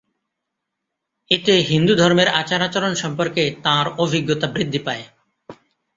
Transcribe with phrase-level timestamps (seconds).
[1.31, 5.03] এতে হিন্দুধর্মের আচার-আচরণ সম্পর্কে তাঁর অভিজ্ঞতা বৃদ্ধি পায়।